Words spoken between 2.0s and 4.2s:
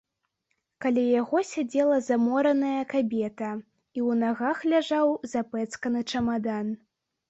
замораная кабета, у іх